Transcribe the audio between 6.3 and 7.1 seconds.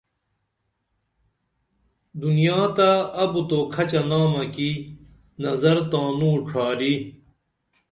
ڇھاری